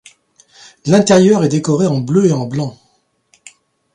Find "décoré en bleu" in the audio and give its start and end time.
1.49-2.25